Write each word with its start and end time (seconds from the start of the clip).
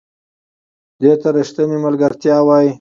دې 1.01 1.13
ته 1.21 1.27
ریښتینې 1.37 1.77
ملګرتیا 1.85 2.37
وایي. 2.45 2.69